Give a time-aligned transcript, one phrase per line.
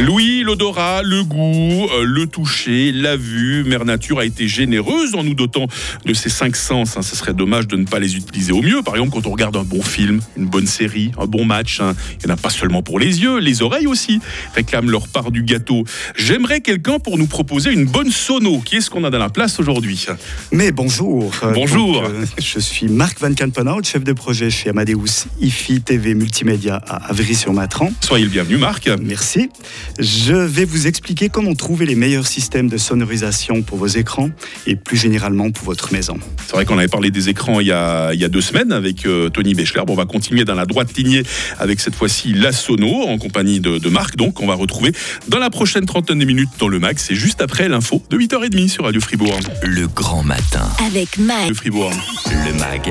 [0.00, 3.62] Louis, l'odorat, le goût, euh, le toucher, la vue.
[3.62, 5.68] Mère Nature a été généreuse en nous dotant
[6.04, 6.96] de ces cinq sens.
[6.96, 7.02] Hein.
[7.02, 8.82] Ce serait dommage de ne pas les utiliser au mieux.
[8.82, 11.94] Par exemple, quand on regarde un bon film, une bonne série, un bon match, hein,
[12.20, 14.18] il n'y en a pas seulement pour les yeux, les oreilles aussi
[14.56, 15.84] réclament leur part du gâteau.
[16.16, 18.58] J'aimerais quelqu'un pour nous proposer une bonne sono.
[18.58, 20.06] Qui est-ce qu'on a dans la place aujourd'hui?
[20.50, 21.30] Mais bonjour.
[21.54, 22.02] Bonjour.
[22.02, 26.82] donc, euh, je suis Marc Van Kampenhout, chef de projet chez Amadeus IFI TV Multimédia
[26.88, 27.92] à Avry-sur-Matran.
[28.00, 28.90] Soyez le bienvenu, Marc.
[29.00, 29.50] Merci.
[29.98, 34.30] Je vais vous expliquer comment trouver les meilleurs systèmes de sonorisation pour vos écrans
[34.66, 36.18] et plus généralement pour votre maison.
[36.46, 38.72] C'est vrai qu'on avait parlé des écrans il y a, il y a deux semaines
[38.72, 39.82] avec euh, Tony Béchler.
[39.86, 41.22] Bon, on va continuer dans la droite lignée
[41.58, 44.16] avec cette fois-ci la Sono en compagnie de, de Marc.
[44.16, 44.92] Donc, on va retrouver
[45.28, 47.04] dans la prochaine trentaine de minutes dans le Max.
[47.08, 49.38] C'est juste après l'info de 8h30 sur Radio Fribourg.
[49.62, 50.68] Le grand matin.
[50.86, 51.48] Avec Mag.
[51.48, 51.92] Le Fribourg.
[52.26, 52.90] Le MAG,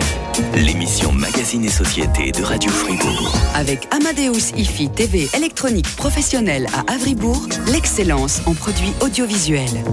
[0.56, 3.36] l'émission Magazine et Société de Radio Fribourg.
[3.56, 9.84] Avec Amadeus IFI TV électronique professionnelle à Avribourg, l'excellence en produits audiovisuels.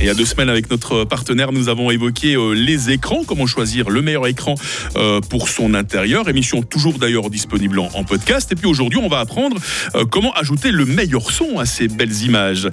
[0.00, 3.46] Il y a deux semaines, avec notre partenaire, nous avons évoqué euh, les écrans, comment
[3.46, 4.54] choisir le meilleur écran
[4.96, 6.28] euh, pour son intérieur.
[6.28, 8.52] Émission toujours d'ailleurs disponible en, podcast.
[8.52, 9.56] Et puis aujourd'hui, on va apprendre
[9.96, 12.68] euh, comment ajouter le meilleur son à ces belles images.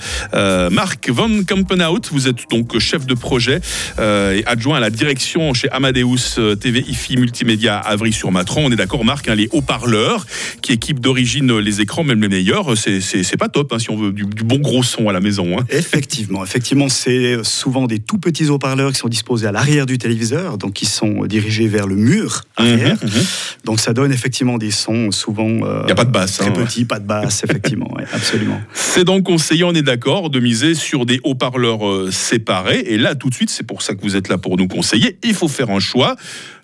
[0.72, 3.60] Marc Van Kampenhout, vous êtes donc chef de projet
[3.98, 8.62] et adjoint à la direction chez Amadeus TV IFI Multimédia à Avry-sur-Matran.
[8.66, 10.26] On est d'accord, Marc, hein, les haut-parleurs
[10.62, 14.12] qui équipent d'origine les écrans, même les meilleurs, c'est pas top hein, si on veut
[14.12, 15.58] du, du bon gros son à la maison.
[15.58, 15.64] hein.
[15.70, 20.58] Effectivement, effectivement, c'est souvent des tout petits haut-parleurs qui sont disposés à l'arrière du téléviseur,
[20.58, 22.98] donc qui sont dirigés vers le mur arrière.
[23.02, 23.24] Mhm, mhm.
[23.64, 26.38] Donc ça donne effectivement des sons souvent Il n'y a pas de basse.
[26.38, 26.52] très hein.
[26.52, 28.60] petits, pas de basse, effectivement, ouais, absolument.
[28.74, 32.84] C'est donc conseillé, on est d'accord, de miser sur des haut-parleurs euh, séparés.
[32.88, 35.18] Et là, tout de suite, c'est pour ça que vous êtes là pour nous conseiller.
[35.24, 36.16] Il faut faire un choix.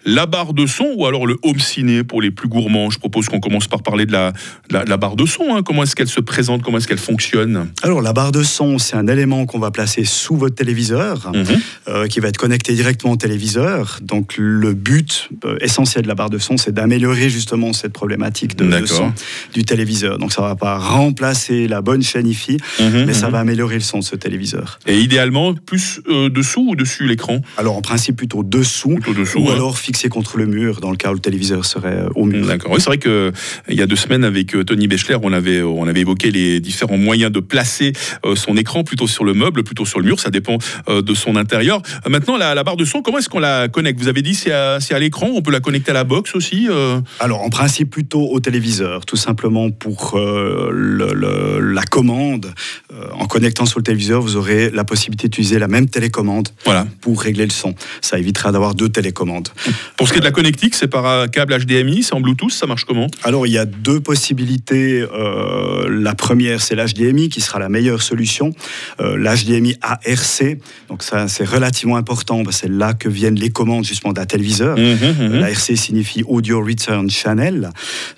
[0.06, 2.90] La barre de son ou alors le home ciné pour les plus gourmands?
[2.90, 5.56] Je propose qu'on commence par parler de la, de la, de la barre de son.
[5.56, 5.62] hein.
[5.64, 6.64] Comment est-ce qu'elle se présente?
[6.64, 7.70] Comment est-ce qu'elle fonctionne?
[7.84, 11.46] Alors la barre de son, c'est un élément qu'on va placer sous votre téléviseur, Mhm.
[11.88, 14.00] euh, qui va être connecté directement au téléviseur.
[14.02, 18.56] Donc le but euh, essentiel de la barre de son, c'est d'améliorer justement cette problématique
[18.56, 19.14] de, son
[19.54, 20.18] du téléviseur.
[20.18, 24.00] Donc ça va pas remplacer la bonne chaîne IFI, mais ça va améliorer le son
[24.00, 24.80] de ce téléviseur.
[24.88, 27.40] Et idéalement, plus euh, dessous ou dessus l'écran?
[27.58, 29.40] Alors en principe plutôt dessous, Plutôt dessous.
[29.40, 32.24] ou alors fixé contre le mur, dans le cas où le téléviseur serait euh, au
[32.24, 32.48] mur.
[32.48, 32.72] D'accord.
[32.72, 33.34] Oui, c'est vrai que
[33.68, 36.62] il y a deux semaines avec euh, Tony Béchler, on avait on avait évoqué les
[36.62, 37.92] différents moyens de placer
[38.26, 40.18] euh, son écran plutôt sur le meuble, plutôt sur le mur.
[40.22, 40.58] Ça dépend
[40.88, 41.82] euh, de son intérieur.
[42.06, 44.00] Euh, Maintenant, la, la barre de son, comment est-ce qu'on la connecte?
[44.00, 45.30] Vous avez dit c'est à, c'est à l'écran.
[45.36, 46.68] On peut la connecter à la box aussi.
[46.70, 47.02] euh?
[47.20, 52.54] Alors en principe plutôt au téléviseur, tout simplement pour euh, le- le- la commande.
[53.02, 56.86] Euh, en connectant sur le téléviseur, vous aurez la possibilité d'utiliser la même télécommande Voilà.
[57.02, 57.74] pour régler le son.
[58.02, 59.50] Ça évitera d'avoir deux télécommandes.
[59.98, 62.68] Pour ce qui est de la connectique, c'est par câble HDMI, c'est en Bluetooth, ça
[62.68, 63.08] marche comment?
[63.24, 65.02] Alors il y a deux possibilités.
[65.14, 68.54] Euh, la première, c'est l'HDMI qui sera la meilleure solution.
[69.00, 70.58] Euh, L'HDMI ARC,
[70.90, 74.78] donc ça c'est relativement important c'est là que viennent les commandes justement d'un téléviseur.
[74.78, 74.98] Mhm,
[75.30, 75.40] mhm.
[75.40, 77.70] L'ARC signifie Audio Return Channel.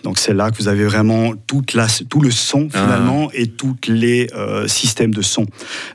[0.04, 2.84] Donc c'est là que vous avez vraiment toute la, tout le son Ah.
[2.84, 5.46] finalement et tous les euh, systèmes de son.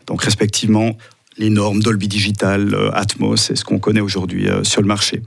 [0.07, 0.97] Donc respectivement
[1.39, 5.23] les normes Dolby Digital, euh, Atmos, c'est ce qu'on connaît aujourd'hui euh, sur le marché.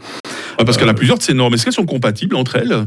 [0.59, 1.53] Ouais, Parce qu'il y en a plusieurs de ces normes.
[1.53, 2.85] Est-ce qu'elles sont compatibles entre elles?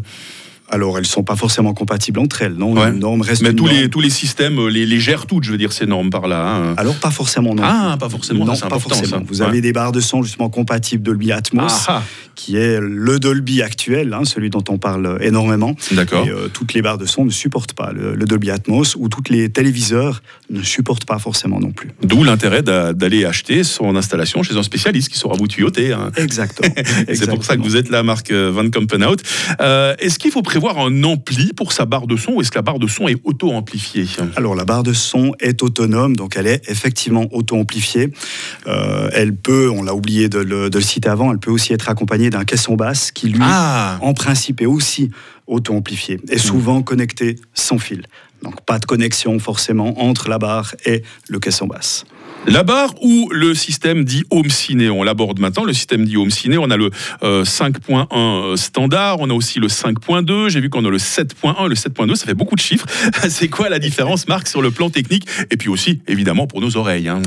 [0.71, 2.73] Alors elles sont pas forcément compatibles entre elles, non?
[2.75, 2.89] Ouais.
[2.89, 3.77] Une norme reste Mais une tous norme.
[3.79, 6.27] les, tous les systèmes euh, les, les gèrent toutes, je veux dire, ces normes par
[6.27, 6.43] là.
[6.57, 6.75] hein.
[6.79, 7.63] Alors pas forcément non.
[7.65, 9.07] Ah, pas forcément, Non, ça, c'est pas forcément.
[9.19, 9.23] ça.
[9.27, 9.49] Vous Ouais.
[9.49, 12.03] avez des barres de son justement compatibles Dolby Atmos, Ah,
[12.35, 15.77] qui est le Dolby actuel, hein, celui dont on parle énormément.
[15.79, 16.27] ah, D'accord.
[16.27, 19.09] Et euh, toutes les barres de son ne supportent pas le, le Dolby Atmos ou
[19.09, 21.91] toutes les téléviseurs ne supportent pas forcément non plus.
[22.03, 25.93] D'où l'intérêt d'a- d'aller acheter son installation chez un spécialiste qui saura vous tuyauter.
[25.93, 26.11] hein.
[26.17, 26.75] Exactement.
[27.15, 29.17] C'est pour ça que vous êtes là, Marc euh, Van Kampenhout.
[29.61, 32.59] Euh, est-ce qu'il faut prévoir un ampli pour sa barre de son ou est-ce que
[32.59, 34.07] la barre de son est auto-amplifiée
[34.37, 38.13] Alors la barre de son est autonome, donc elle est effectivement auto-amplifiée.
[38.69, 41.73] Euh, elle peut, on l'a oublié de le, de le citer avant, elle peut aussi
[41.73, 45.11] être accompagnée d'un caisson basse qui lui, Ah en principe, est aussi
[45.49, 48.05] auto-amplifié et souvent connecté sans fil.
[48.45, 52.05] Donc pas de connexion forcément entre la barre et le caisson basse.
[52.47, 54.91] La barre ou le système dit Home Ciné?
[54.91, 55.65] On l'aborde maintenant.
[55.65, 56.91] Le système dit Home Ciné, on a le
[57.23, 60.51] euh, 5.1 standard, on a aussi le 5.2.
[60.51, 62.87] J'ai vu qu'on a le 7.1, le 7.2, ça fait beaucoup de chiffres.
[63.29, 65.27] C'est quoi la différence, Marc, sur le plan technique?
[65.51, 67.09] Et puis aussi, évidemment, pour nos oreilles.
[67.09, 67.23] hein.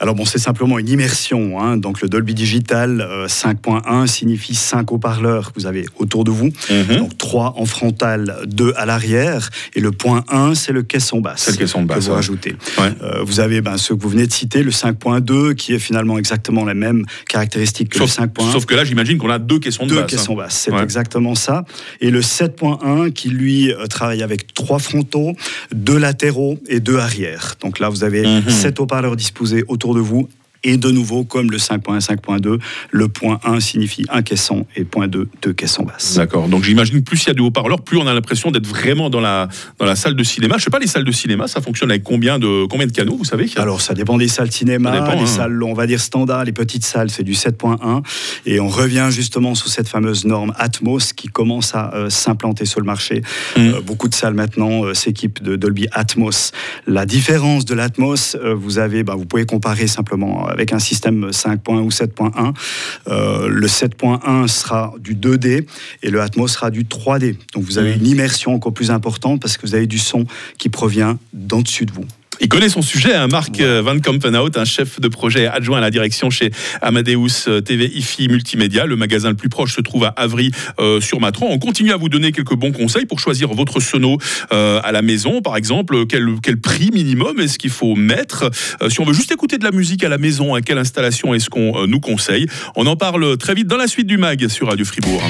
[0.00, 1.60] Alors bon, c'est simplement une immersion.
[1.60, 1.76] Hein.
[1.76, 6.50] Donc le Dolby Digital 5.1 euh, signifie 5 haut-parleurs que vous avez autour de vous.
[6.70, 6.96] Mhm.
[6.96, 9.50] Donc 3 en frontal, 2 à l'arrière.
[9.74, 11.42] Et le point 1, c'est le caisson basse.
[11.42, 11.98] C'est le caisson basse.
[11.98, 12.56] Que vous rajoutez.
[12.78, 16.16] Euh, vous avez ben, ce que vous venez de citer, le 5.2, qui est finalement
[16.16, 18.52] exactement la même caractéristique que le 5.1.
[18.52, 20.10] Sauf que là, j'imagine qu'on a deux caissons de deux basse.
[20.10, 21.66] Deux caissons basses, c'est exactement ça.
[22.00, 25.34] Et le 7.1 qui, lui, euh, travaille avec trois frontaux,
[25.74, 27.56] deux latéraux et deux arrières.
[27.60, 28.48] Donc là, vous avez mhm.
[28.48, 30.28] sept haut-parleurs disposés autour de vous
[30.62, 32.60] et de nouveau, comme le 5.1, 5.2,
[32.90, 36.14] le point 1 signifie un caisson et point 2, deux caissons basses.
[36.14, 36.48] D'accord.
[36.48, 39.20] Donc j'imagine plus il y a de haut-parleurs, plus on a l'impression d'être vraiment dans
[39.20, 39.48] la,
[39.78, 40.56] dans la salle de cinéma.
[40.58, 43.16] Je sais pas, les salles de cinéma, ça fonctionne avec combien de, combien de canaux,
[43.16, 43.46] vous savez?
[43.56, 44.92] Alors ça dépend des salles de cinéma.
[44.92, 45.26] les hein.
[45.26, 48.02] salles, on va dire standard, les petites salles, c'est du 7.1.
[48.46, 52.80] Et on revient justement sous cette fameuse norme Atmos qui commence à euh, s'implanter sur
[52.80, 53.22] le marché.
[53.56, 53.60] Mmh.
[53.60, 56.52] Euh, beaucoup de salles maintenant euh, s'équipent de Dolby Atmos.
[56.86, 61.80] La différence de l'Atmos, vous avez, bah, vous pouvez comparer simplement avec un système 5.1
[61.80, 62.54] ou 7.1.
[63.08, 65.66] Euh, le 7.1 sera du 2D
[66.02, 67.36] et le Atmos sera du 3D.
[67.54, 67.98] Donc vous avez mmh.
[67.98, 70.26] une immersion encore plus importante parce que vous avez du son
[70.58, 72.06] qui provient d'en dessus de vous.
[72.42, 75.80] Il connaît son sujet, hein, Marc euh, Van Kampenhout, un chef de projet adjoint à
[75.82, 76.50] la direction chez
[76.80, 78.86] Amadeus euh, TV IFI Multimédia.
[78.86, 81.48] Le magasin le plus proche se trouve à Avry euh, sur Matron.
[81.50, 84.18] On continue à vous donner quelques bons conseils pour choisir votre sono
[84.50, 86.06] à la maison, par exemple.
[86.06, 88.50] Quel, quel prix minimum est-ce qu'il faut mettre?
[88.88, 91.50] Si on veut juste écouter de la musique à la maison, à quelle installation est-ce
[91.50, 92.46] qu'on nous conseille?
[92.76, 95.22] On en parle très vite dans la suite du mag sur Radio Fribourg.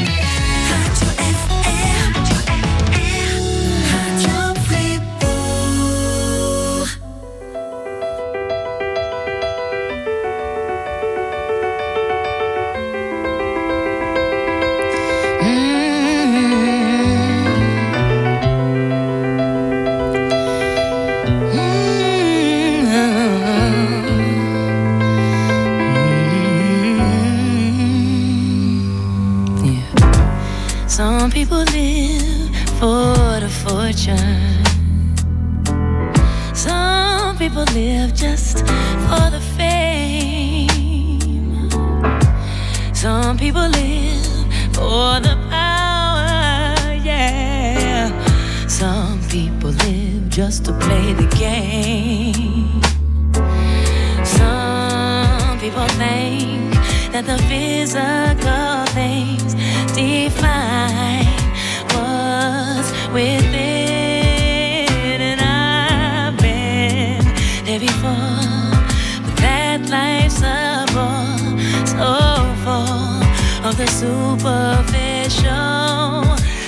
[49.31, 52.83] people live just to play the game.
[54.25, 56.75] Some people think
[57.13, 59.55] that the physical things
[59.95, 61.27] define
[61.95, 64.11] what's within.
[65.21, 67.25] And I've been
[67.65, 68.75] there before,
[69.25, 71.39] but that life's a bore
[71.87, 72.15] so
[72.65, 73.23] full
[73.69, 74.25] of the superficial.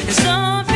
[0.07, 0.72] And so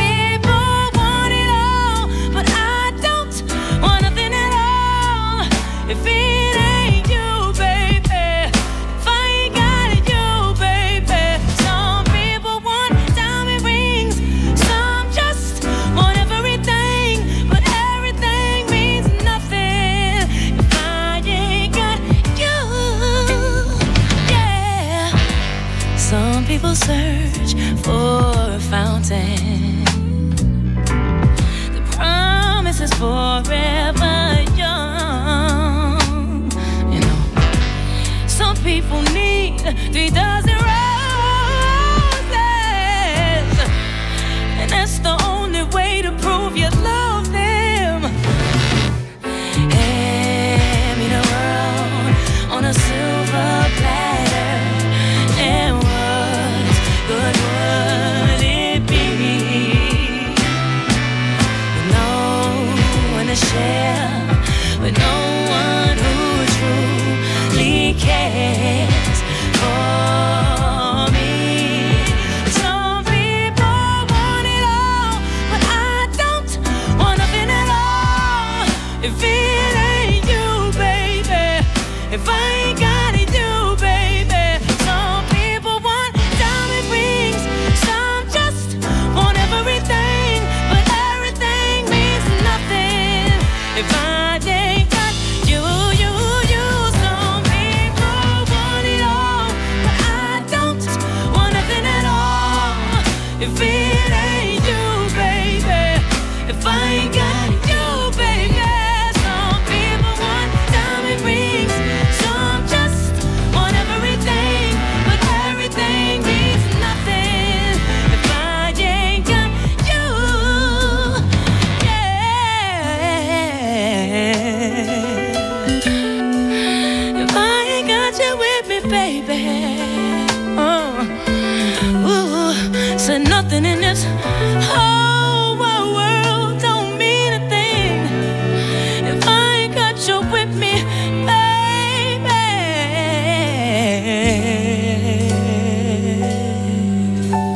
[40.09, 40.36] vida.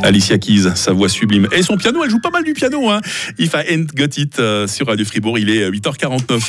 [0.04, 1.48] Alicia Keys, sa voix sublime.
[1.52, 2.90] Et son piano, elle joue pas mal du piano.
[2.90, 3.02] Hein.
[3.38, 6.40] If I Ain't Got It euh, sur Radio Fribourg, il est 8h49.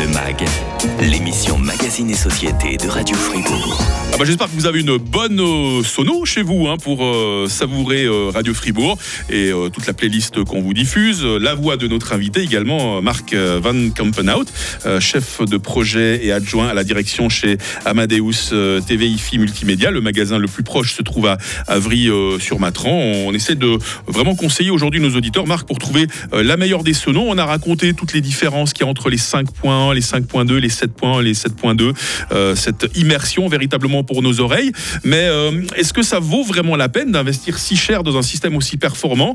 [0.00, 0.44] Le MAG,
[1.00, 3.82] l'émission Magazine et Société de Radio Fribourg.
[4.12, 7.46] Ah bah, J'espère que vous avez une bonne euh, sono chez vous hein, pour euh,
[7.48, 8.96] savourer euh, Radio Fribourg
[9.28, 11.24] et euh, toute la playlist qu'on vous diffuse.
[11.24, 14.46] La voix de notre invité également, euh, Marc euh, Van Kampenhout,
[14.86, 19.90] euh, chef de projet et adjoint à la direction chez Amadeus euh, TV IFI Multimédia.
[19.90, 21.36] Le magasin le plus proche se trouve à
[22.90, 26.94] On essaie de vraiment conseiller aujourd'hui nos auditeurs, Marc, pour trouver euh, la meilleure des
[26.94, 27.24] sonos.
[27.26, 30.68] On a raconté toutes les différences qu'il y a entre les 5.1, les 5.2, les
[30.68, 31.94] 7.1, les 7.2,
[32.32, 34.72] euh, cette immersion véritablement pour nos oreilles.
[35.04, 38.56] Mais euh, est-ce que ça vaut vraiment la peine d'investir si cher dans un système
[38.56, 39.34] aussi performant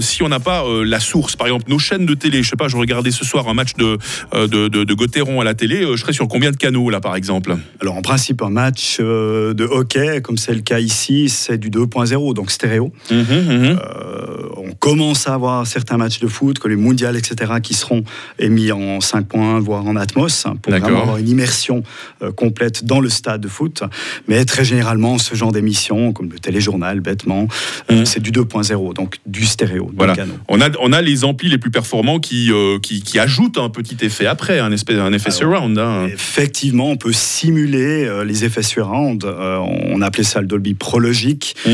[0.00, 1.36] si on n'a pas la source?
[1.36, 3.74] Par exemple, nos chaînes de télé, je sais pas, je regardais ce soir un match
[3.74, 3.98] de,
[4.34, 7.16] de, de, de Gauthieron à la télé, je serais sur combien de canaux là par
[7.16, 7.56] exemple?
[7.80, 12.34] Alors en principe, un match de hockey, comme c'est le cas ici, c'est du 2.0,
[12.34, 12.92] donc stéréo.
[13.10, 13.78] Mhm, mhm.
[13.78, 18.04] Euh, on commence à avoir certains matchs de foot, que les mondiales, etc., qui seront
[18.38, 21.82] émis en 5.1, voire en Atmos, hein, pour vraiment avoir une immersion
[22.22, 23.82] euh, complète dans le stade de foot.
[24.28, 27.48] Mais très généralement, ce genre d'émission, comme le téléjournal, bêtement,
[27.90, 28.06] euh, Mhm.
[28.06, 30.14] c'est du 2.0, donc du stéréo, Voilà.
[30.14, 30.20] du.
[30.48, 32.50] On a, on a les amplis les plus performants qui,
[32.82, 35.78] qui, qui ajoutent un petit effet après, un, espèce, un effet Alors, surround.
[35.78, 36.06] hein.
[36.12, 39.24] Effectivement, on peut simuler les effets surround.
[39.24, 41.56] On appelait ça le Dolby Prologique.
[41.64, 41.70] Qui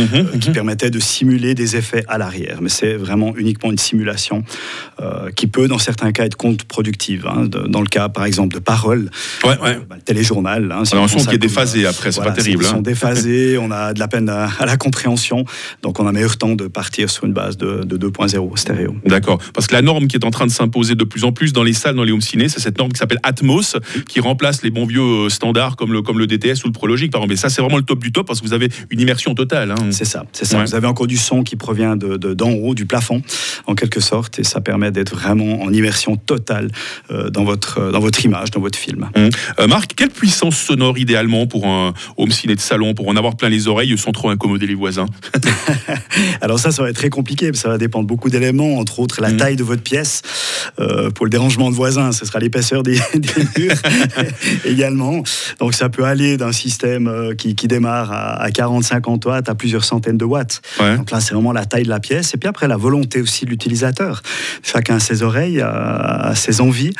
[0.50, 0.52] mhm.
[0.90, 2.58] De simuler des effets à l'arrière.
[2.62, 4.44] Mais c'est vraiment uniquement une simulation
[5.00, 7.26] euh, qui peut, dans certains cas, être contre-productive.
[7.26, 7.46] hein.
[7.68, 9.10] Dans le cas, par exemple, de paroles,
[9.44, 9.78] Ouais, ouais.
[9.88, 10.70] bah, le téléjournal.
[10.72, 12.32] hein, si On a un prend son ça qui est déphasé euh, après, c'est voilà,
[12.32, 12.64] pas terrible.
[12.64, 12.82] Ils sont hein.
[12.82, 15.44] déphasés, on a de la peine à, à la compréhension.
[15.82, 18.96] Donc, on a meilleur temps de partir sur une base de, de 2.0 stéréo.
[19.06, 19.38] D'accord.
[19.52, 21.62] Parce que la norme qui est en train de s'imposer de plus en plus dans
[21.62, 23.76] les salles, dans les home ciné, c'est cette norme qui s'appelle Atmos,
[24.08, 27.10] qui remplace les bons vieux euh, standards comme le, comme le DTS ou le Prologic,
[27.10, 27.32] par exemple.
[27.32, 29.70] Mais ça, c'est vraiment le top du top parce que vous avez une immersion totale.
[29.72, 29.74] hein.
[29.90, 30.58] C'est ça, c'est ça.
[30.60, 30.66] Ouais.
[30.74, 33.22] Vous avez encore du son qui provient de, de- d'en haut, du plafond,
[33.68, 36.68] en quelque sorte, et ça permet d'être vraiment en immersion totale
[37.12, 39.08] euh, dans, votre, dans votre image, dans votre film.
[39.16, 39.30] Euh,
[39.68, 43.50] Marc, quelle puissance sonore idéalement pour un home ciné de salon, pour en avoir plein
[43.50, 45.06] les oreilles sans trop incommoder les voisins?
[46.40, 49.20] Alors ça, ça va être très compliqué, ça va dépendre de beaucoup d'éléments, entre autres
[49.20, 49.36] la Mhm.
[49.36, 50.22] taille de votre pièce.
[50.80, 53.28] Euh, pour le dérangement de voisins, ce sera l'épaisseur des, des
[53.62, 53.76] murs
[54.64, 55.22] également.
[55.60, 59.54] Donc ça peut aller d'un système euh, qui, qui démarre à, à 40-50 watts à
[59.54, 60.62] plusieurs centaines de watts.
[60.80, 60.96] Ouais.
[60.96, 62.34] Donc là, c'est vraiment la taille de la pièce.
[62.34, 64.22] Et puis après, la volonté aussi de l'utilisateur.
[64.62, 66.92] Chacun a ses oreilles, a, a ses envies.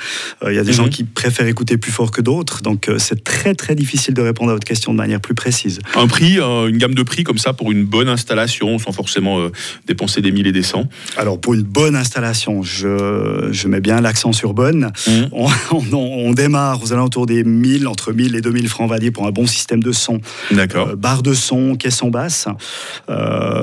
[0.42, 0.76] Euh, Il y a des Mhm.
[0.76, 2.62] gens qui préfèrent écouter plus fort que d'autres.
[2.62, 5.78] Donc euh, c'est très très difficile de répondre à votre question de manière plus précise.
[5.96, 9.48] Un prix, euh, une gamme de prix comme ça pour une bonne installation sans forcément
[9.86, 10.84] dépenser des mille et des cents?
[11.16, 14.90] Alors pour une bonne installation, je, je mets bien l'accent sur bonne.
[15.06, 15.28] Mhm.
[15.32, 15.84] On, on-
[16.26, 19.26] on démarre aux alentours des 1000, entre 1000 et 2000 francs, on va dire, pour
[19.26, 20.20] un bon système de son.
[20.50, 20.96] D'accord.
[20.96, 22.46] Barre de son, caisson basse.
[23.10, 23.53] Euh,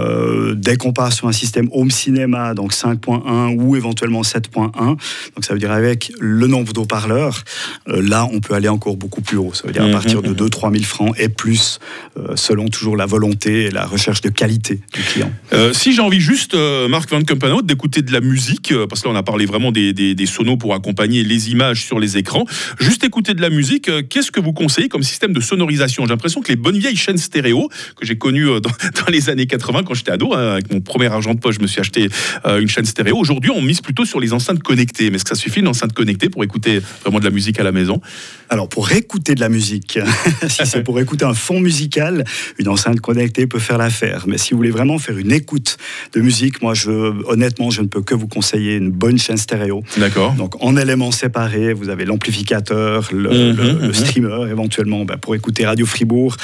[0.56, 4.98] dès qu'on part sur un système home cinéma, donc 5.1 ou éventuellement 7.1, donc
[5.42, 7.44] ça veut dire avec le nombre d'eau-parleurs,
[7.88, 9.54] euh, là on peut aller encore beaucoup plus haut.
[9.54, 10.36] Ça veut dire à Mhm, partir de mhm.
[10.48, 11.80] 2-3 000 francs et plus,
[12.18, 15.32] euh, selon toujours la volonté et la recherche de qualité du client.
[15.54, 19.02] Euh, si j'ai envie juste, euh, Marc Van Kampenhout, d'écouter de la musique, euh, parce
[19.02, 22.00] que là on a parlé vraiment des, des, des sonos pour accompagner les images sur
[22.00, 22.46] les écrans,
[22.80, 26.04] juste écouter de la musique, euh, qu'est-ce que vous conseillez comme système de sonorisation?
[26.04, 28.70] J'ai l'impression que les bonnes vieilles chaînes stéréo, que j'ai connues euh, dans,
[29.06, 31.62] dans les années 80 quand j'étais ado, hein, avec mon premier argent de poche, je
[31.62, 32.10] me suis acheté
[32.46, 33.18] euh, une chaîne stéréo.
[33.18, 35.10] Aujourd'hui on mise plutôt sur les enceintes connectées.
[35.10, 37.64] Mais est-ce que ça suffit une enceinte connectée pour écouter vraiment de la musique à
[37.64, 38.02] la maison?
[38.50, 40.00] Alors pour écouter de la musique,
[40.48, 42.24] si c'est pour écouter un fond musical,
[42.60, 44.26] une enceinte connectée peut faire l'affaire.
[44.28, 45.78] Mais si vous voulez vraiment faire une écoute
[46.14, 46.92] de musique, moi je,
[47.30, 49.84] honnêtement, je ne peux que vous conseiller une bonne chaîne stéréo.
[49.98, 50.34] D'accord.
[50.34, 53.94] Donc en éléments séparés, vous avez l'amplificateur, le, Mhm, le- le mhm.
[53.94, 56.36] streamer éventuellement ben, pour écouter Radio Fribourg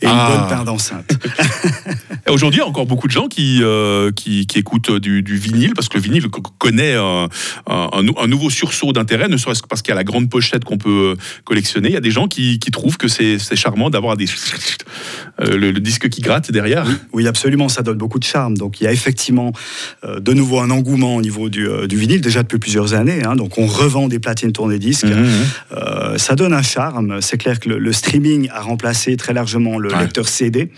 [0.00, 0.30] et une Ah.
[0.38, 1.10] bonne paire d'enceintes.
[2.28, 5.96] Aujourd'hui, encore beaucoup de gens qui, euh, qui, qui écoutent du, du vinyle, parce que
[5.96, 7.26] le vinyle co- connaît un,
[7.66, 10.04] un- un nou- un nouveau sursaut d'intérêt, ne serait-ce que parce qu'il y a la
[10.04, 11.88] grande pochette qu'on peut euh, collectionner.
[11.88, 14.26] Il y a des gens qui, qui trouvent que c'est charmant d'avoir des
[15.40, 16.86] euh, le, le disque qui gratte derrière.
[17.14, 18.58] Oui, absolument, ça donne beaucoup de charme.
[18.58, 19.52] Donc il y a effectivement
[20.04, 23.22] euh, de nouveau un engouement au niveau du, euh, du vinyle, déjà depuis plusieurs années.
[23.24, 23.36] hein.
[23.36, 25.04] donc on revend des platines tournées disques.
[25.04, 25.26] Mhm.
[25.72, 27.22] Euh, ça donne un charme.
[27.22, 30.00] C'est clair que le, le streaming a remplacé très largement le Ouais.
[30.02, 30.68] lecteur CD,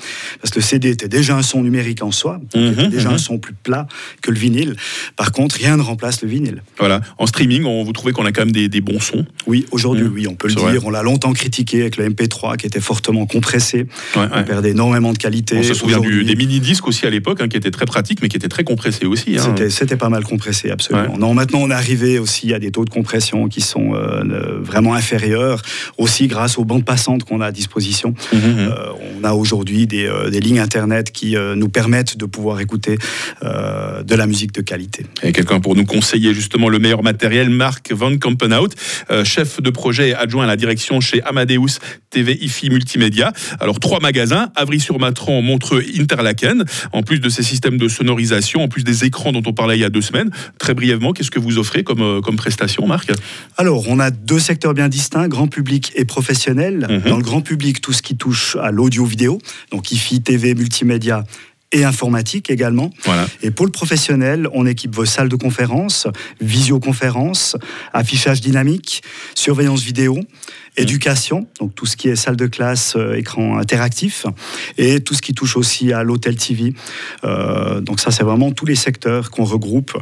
[0.40, 3.08] parce que le CD était déjà un son numérique en soi, qui Mhm, était déjà
[3.08, 3.14] mhm.
[3.14, 3.86] un son plus plat
[4.22, 4.76] que le vinyle.
[5.16, 6.62] Par contre, rien ne remplace le vinyle.
[6.78, 7.00] Voilà.
[7.18, 10.04] En streaming, on, vous trouvez qu'on a quand même des, des bons sons Oui, aujourd'hui,
[10.04, 10.12] Mhm.
[10.14, 10.62] oui, on peut le dire.
[10.64, 10.78] vrai.
[10.84, 13.78] On l'a longtemps critiqué avec le MP3 qui était fortement compressé.
[13.78, 13.86] Ouais,
[14.32, 14.44] On ouais.
[14.44, 15.56] perdait énormément de qualité.
[15.58, 18.28] On se souvient du- des mini-disques aussi à l'époque, hein, qui étaient très pratiques, mais
[18.28, 19.36] qui étaient très compressés aussi.
[19.38, 19.54] hein.
[19.70, 21.12] C'était, pas mal compressé, absolument.
[21.14, 21.18] Ouais.
[21.18, 24.94] Non, maintenant on est arrivé aussi à des taux de compression qui sont euh, vraiment
[24.94, 25.62] inférieurs,
[25.96, 28.14] aussi grâce aux bandes passantes qu'on a à disposition.
[28.32, 28.58] Mhm, mhm.
[28.58, 28.74] Euh,
[29.20, 31.77] on a aujourd'hui des, euh, des lignes internet qui euh, nous permettent
[32.16, 32.98] de pouvoir écouter
[33.42, 35.06] euh, de la musique de qualité.
[35.22, 38.70] Et quelqu'un pour nous conseiller justement le meilleur matériel, Marc Van Kampenhout,
[39.10, 41.78] euh, chef de projet et adjoint à la direction chez Amadeus
[42.10, 43.32] TV IFI Multimédia.
[43.60, 46.64] Alors trois magasins, Avry-sur-Matran, Montreux, Interlaken.
[46.92, 49.80] En plus de ces systèmes de sonorisation, en plus des écrans dont on parlait il
[49.80, 53.12] y a deux semaines, très brièvement, qu'est-ce que vous offrez comme, euh, comme prestation, Marc?
[53.56, 56.86] Alors, on a deux secteurs bien distincts, grand public et professionnel.
[56.88, 57.10] Mhm.
[57.10, 59.38] Dans le grand public, tout ce qui touche à l'audio-vidéo,
[59.70, 61.24] donc IFI, TV, multimédia
[61.72, 62.90] et informatique également.
[63.04, 63.26] Voilà.
[63.42, 66.06] Et pour le professionnel, on équipe vos salles de conférence,
[66.40, 67.56] visioconférence,
[67.92, 69.02] affichage dynamique,
[69.34, 70.18] surveillance vidéo,
[70.76, 74.26] éducation, donc tout ce qui est salle de classe, euh, écran interactif,
[74.76, 76.72] et tout ce qui touche aussi à l'hôtel TV.
[77.24, 79.96] Euh, donc ça, c'est vraiment tous les secteurs qu'on regroupe.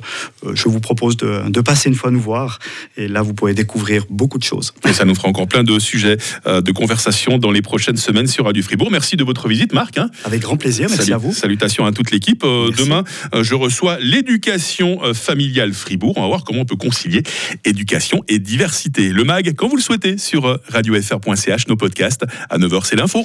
[0.44, 2.58] Euh, je vous propose de, de passer une fois nous voir,
[2.99, 4.75] et là, vous pourrez découvrir beaucoup de choses.
[4.87, 8.44] Et ça nous fera encore plein de sujets de conversation dans les prochaines semaines sur
[8.44, 8.90] Radio Fribourg.
[8.90, 9.96] Merci de votre visite, Marc.
[9.99, 10.11] hein.
[10.25, 11.32] Avec grand plaisir, merci Salut- à vous.
[11.56, 12.44] Salutations à toute l'équipe.
[12.44, 13.02] Euh, demain,
[13.34, 16.12] euh, je reçois l'éducation euh, familiale Fribourg.
[16.16, 17.22] On va voir comment on peut concilier
[17.64, 19.08] éducation et diversité.
[19.08, 22.26] Le MAG, quand vous le souhaitez, sur radiofr.ch, nos podcasts.
[22.50, 23.25] À 9h, c'est l'info.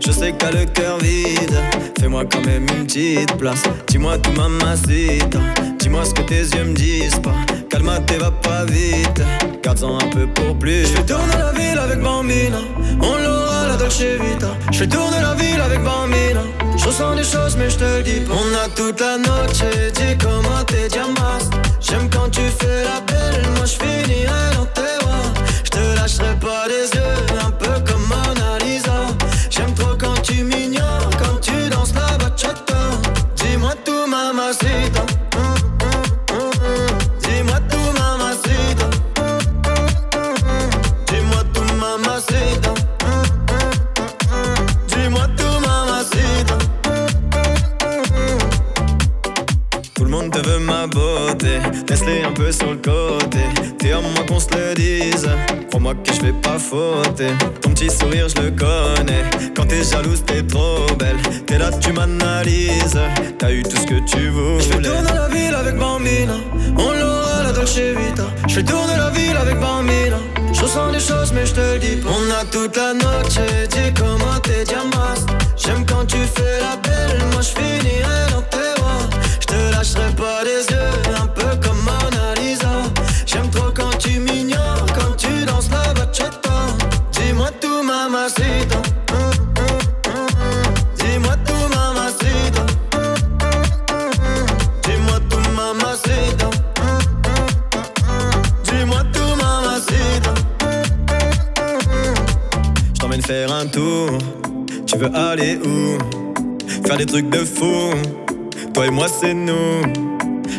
[0.00, 1.56] Je sais que t'as le cœur vide,
[2.00, 3.62] fais-moi quand même une petite place.
[3.86, 5.38] Dis-moi tout mamacita,
[5.78, 7.34] dis-moi ce que tes yeux me disent pas.
[7.70, 9.22] Calme-toi, va pas vite,
[9.62, 10.86] garde-en un peu pour plus.
[10.86, 12.58] Je fais tourner la ville avec Bambina,
[13.00, 14.56] on l'aura la Dolce Vita.
[14.72, 16.42] Je fais tourner la ville avec Bambina,
[16.76, 18.34] je ressens des choses mais je te le dis pas.
[18.34, 19.62] On a toute la noche,
[19.94, 21.09] dis comment t'es diamas
[68.52, 70.18] Je tourner la ville avec Bambina.
[70.52, 72.10] Je ressens des choses, mais je te le dis pas.
[72.10, 73.38] On a toute la noche,
[73.70, 75.24] dis comment t'es diamas.
[75.56, 76.89] J'aime quand tu fais la belle,
[105.50, 105.98] aller où?
[106.86, 107.90] Faire des trucs de fou.
[108.74, 109.82] Toi et moi, c'est nous.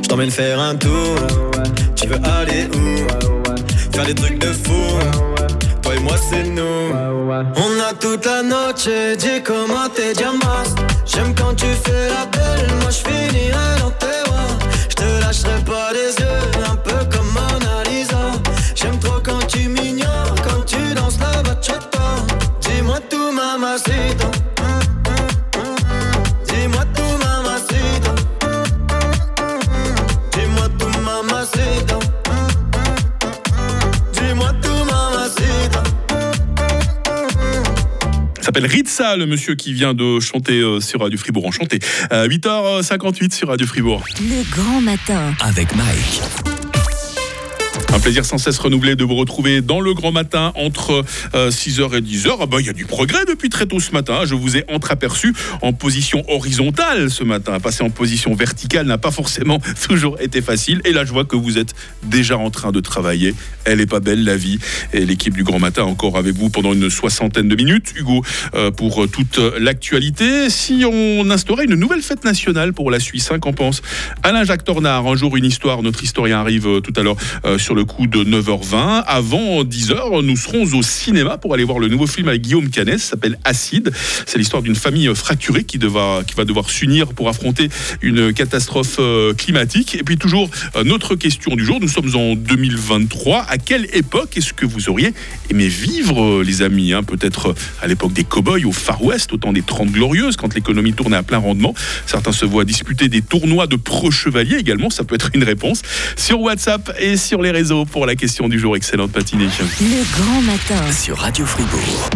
[0.01, 1.15] Je t'emmène faire un tour.
[1.95, 3.95] Tu veux aller où?
[3.95, 4.97] Faire des trucs de fou.
[5.81, 6.61] Toi et moi, c'est nous.
[7.55, 10.75] On a toute la noche, dis comment t'es diamas.
[11.05, 13.91] J'aime quand tu fais la belle, moi je finirai dans
[38.53, 41.45] s'appelle Ritza, le monsieur qui vient de chanter euh, sur Radio Fribourg.
[41.45, 41.79] Enchanté.
[42.11, 44.03] Euh, 8h58 sur Radio Fribourg.
[44.19, 45.33] Le grand matin.
[45.39, 46.50] Avec Mike.
[47.93, 52.01] Un plaisir sans cesse renouvelé de vous retrouver dans le grand matin entre 6h et
[52.01, 52.37] 10h.
[52.39, 54.21] Ah bah, il y a du progrès depuis très tôt ce matin.
[54.25, 57.59] Je vous ai entreaperçu en position horizontale ce matin.
[57.59, 60.81] Passer en position verticale n'a pas forcément toujours été facile.
[60.85, 63.35] Et là, je vois que vous êtes déjà en train de travailler.
[63.65, 64.57] Elle est pas belle, la vie.
[64.93, 67.93] Et l'équipe du grand matin encore avec vous pendant une soixantaine de minutes.
[67.97, 68.23] Hugo,
[68.55, 70.49] euh, pour toute l'actualité.
[70.49, 73.81] Si on instaurait une nouvelle fête nationale pour la Suisse, hein, qu'en pense
[74.23, 75.07] Alain Jacques Tornard?
[75.07, 75.83] Un jour, une histoire.
[75.83, 79.03] Notre historien arrive euh, tout à l'heure euh, sur le coup de 9h20.
[79.05, 82.99] Avant 10h, nous serons au cinéma pour aller voir le nouveau film avec Guillaume Canet,
[82.99, 83.91] s'appelle Acide.
[84.25, 87.69] C'est l'histoire d'une famille fracturée qui, devra, qui va devoir s'unir pour affronter
[88.01, 89.95] une catastrophe euh, climatique.
[89.95, 93.45] Et puis toujours euh, notre question du jour, nous sommes en 2023.
[93.49, 95.13] À quelle époque est-ce que vous auriez
[95.49, 99.37] aimé vivre, euh, les amis hein Peut-être à l'époque des cow-boys au Far West, au
[99.37, 101.73] temps des 30 glorieuses, quand l'économie tournait à plein rendement?
[102.05, 105.81] Certains se voient disputer des tournois de pro-chevaliers également, ça peut être une réponse.
[106.15, 108.75] Sur WhatsApp et sur les réseaux pour la question du jour.
[108.75, 109.47] Excellente matinée.
[109.79, 110.91] Le grand matin.
[110.91, 112.09] Sur Radio Fribourg.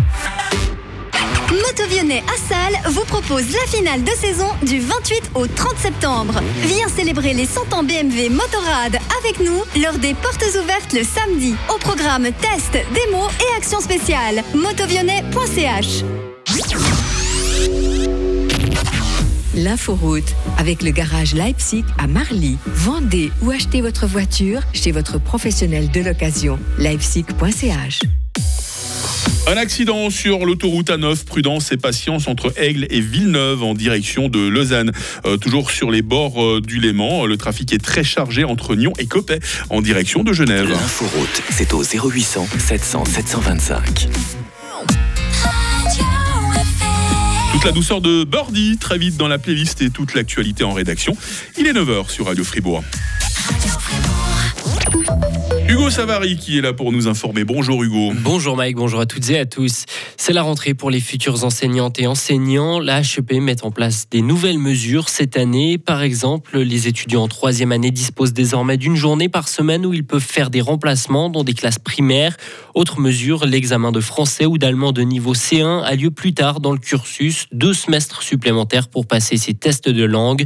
[1.50, 6.42] Motovionnet à Salle vous propose la finale de saison du 28 au 30 septembre.
[6.64, 11.56] Viens célébrer les 100 ans BMW Motorrad avec nous lors des portes ouvertes le samedi.
[11.74, 14.44] Au programme test, démo et actions spéciales.
[14.54, 16.04] Motovionnet.ch
[19.56, 22.58] L'inforoute avec le garage Leipzig à Marly.
[22.66, 26.60] Vendez ou achetez votre voiture chez votre professionnel de l'occasion.
[26.78, 28.02] Leipzig.ch
[29.48, 34.46] Un accident sur l'autoroute A9, prudence et patience entre Aigle et Villeneuve en direction de
[34.46, 34.92] Lausanne.
[35.26, 38.92] Euh, toujours sur les bords euh, du Léman, le trafic est très chargé entre Nyon
[39.00, 39.40] et Coppet
[39.70, 40.68] en direction de Genève.
[40.70, 44.10] L'inforoute, c'est au 0800 700 725.
[47.66, 51.18] La douceur de Birdie, très vite dans la playlist et toute l'actualité en rédaction.
[51.58, 52.84] Il est 9h sur Radio Fribourg.
[55.68, 57.44] Hugo Savary qui est là pour nous informer.
[57.44, 58.14] Bonjour Hugo.
[58.22, 59.86] Bonjour Mike, bonjour à toutes et à tous.
[60.16, 62.80] C'est la rentrée pour les futures enseignantes et enseignants.
[62.80, 65.80] La HEP met en place des nouvelles mesures cette année.
[65.80, 70.06] Par exemple, les étudiants en troisième année disposent désormais d'une journée par semaine où ils
[70.06, 72.38] peuvent faire des remplacements dans des classes primaires.
[72.76, 76.74] Autre mesure, l'examen de français ou d'allemand de niveau C1 a lieu plus tard dans
[76.74, 80.46] le cursus, deux semestres supplémentaires pour passer ces tests de langue.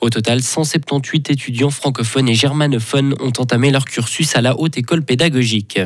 [0.00, 5.02] Au total, 178 étudiants francophones et germanophones ont entamé leur cursus à la Haute École
[5.02, 5.78] Pédagogique.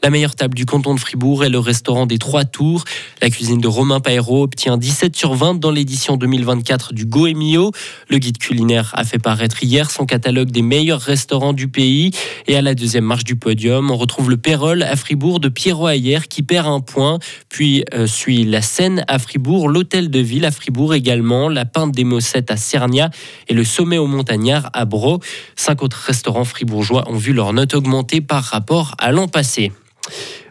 [0.00, 2.84] La meilleure table du canton de Fribourg est le restaurant des Trois Tours.
[3.20, 7.72] La cuisine de Romain Paero obtient 17 sur 20 dans l'édition 2024 du Goemio.
[8.08, 12.12] Le guide culinaire a fait paraître hier son catalogue des meilleurs restaurants du pays.
[12.46, 15.88] Et à la deuxième marche du podium, on retrouve le Pérol à Fribourg de Pierrot
[15.88, 17.18] Ayer qui perd un point.
[17.48, 21.90] Puis euh, suit la Seine à Fribourg, l'Hôtel de Ville à Fribourg également, la Pinte
[21.90, 23.10] des Mossettes à Cernia
[23.48, 25.18] et le Sommet aux Montagnards à Bro.
[25.56, 29.72] Cinq autres restaurants fribourgeois ont vu leur note augmenter par rapport à l'an passé.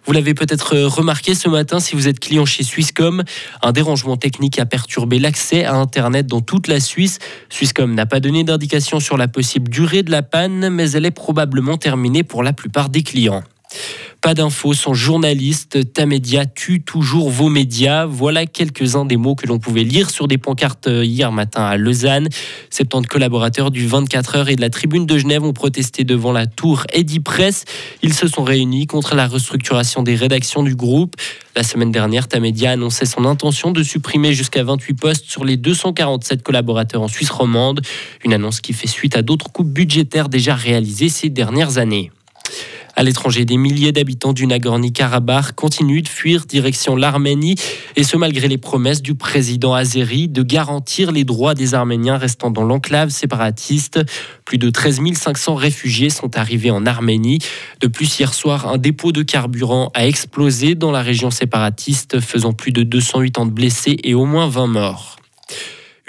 [0.06, 3.24] Vous l'avez peut-être euh, remarqué ce matin si vous êtes client chez Swisscom,
[3.62, 7.20] un dérangement technique a perturbé l'accès à Internet dans toute la Suisse.
[7.50, 11.12] Swisscom n'a pas donné d'indication sur la possible durée de la panne, mais elle est
[11.12, 13.44] probablement terminée pour la plupart des clients.
[14.22, 15.94] Pas d'infos sans journaliste.
[15.94, 18.06] Ta média tue toujours vos médias.
[18.06, 22.28] Voilà quelques-uns des mots que l'on pouvait lire sur des pancartes hier matin à Lausanne.
[22.72, 26.48] 70 collaborateurs du 24 heures et de la Tribune de Genève ont protesté devant la
[26.48, 27.66] tour Eddy Press.
[28.02, 31.16] Ils se sont réunis contre la restructuration des rédactions du groupe.
[31.56, 36.44] La semaine dernière, Tamedia annonçait son intention de supprimer jusqu'à 28 postes sur les 247
[36.44, 37.82] collaborateurs en Suisse romande.
[38.26, 42.12] Une annonce qui fait suite à d'autres coupes budgétaires déjà réalisées ces dernières années.
[42.98, 47.54] À l'étranger, des milliers d'habitants du Nagorno-Karabakh continuent de fuir direction l'Arménie,
[47.96, 52.50] et ce malgré les promesses du président azéri de garantir les droits des Arméniens restant
[52.50, 54.00] dans l'enclave séparatiste.
[54.46, 57.38] Plus de 13 500 réfugiés sont arrivés en Arménie.
[57.82, 62.54] De plus, hier soir, un dépôt de carburant a explosé dans la région séparatiste, faisant
[62.54, 65.18] plus de 280 blessés et au moins 20 morts.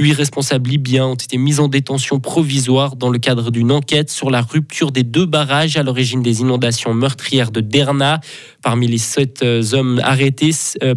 [0.00, 4.30] Huit responsables libyens ont été mis en détention provisoire dans le cadre d'une enquête sur
[4.30, 8.20] la rupture des deux barrages à l'origine des inondations meurtrières de Derna.
[8.62, 10.52] Parmi les sept euh, hommes arrêtés,
[10.84, 10.94] euh,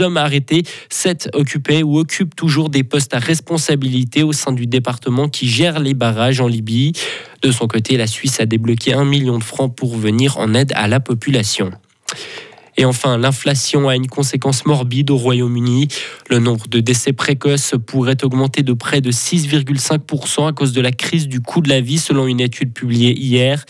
[0.00, 5.30] hommes arrêtés, sept occupaient ou occupent toujours des postes à responsabilité au sein du département
[5.30, 6.92] qui gère les barrages en Libye.
[7.40, 10.74] De son côté, la Suisse a débloqué un million de francs pour venir en aide
[10.76, 11.70] à la population.
[12.82, 15.86] Et enfin, l'inflation a une conséquence morbide au Royaume-Uni.
[16.28, 20.90] Le nombre de décès précoces pourrait augmenter de près de 6,5% à cause de la
[20.90, 23.64] crise du coût de la vie, selon une étude publiée hier.